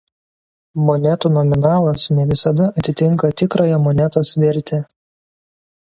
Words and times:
Monetų 0.85 1.31
nominalas 1.35 2.07
ne 2.19 2.25
visada 2.31 2.71
atitinka 2.83 3.31
tikrąją 3.43 3.79
monetos 3.85 4.37
vertę. 4.45 4.85